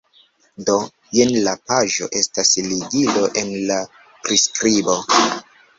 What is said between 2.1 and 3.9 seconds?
estas ligilo en la